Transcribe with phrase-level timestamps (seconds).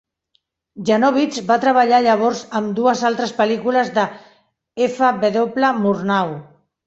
[0.89, 4.05] Janowitz va treballar llavors amb dues altres pel·lícules de
[4.87, 5.11] F.
[5.39, 5.73] W.
[5.85, 6.35] Murnau.